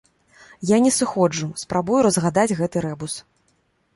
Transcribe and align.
Я 0.69 0.77
не 0.85 0.91
сыходжу, 0.95 1.49
спрабую 1.63 1.99
разгадаць 2.07 2.57
гэты 2.61 2.77
рэбус. 2.87 3.13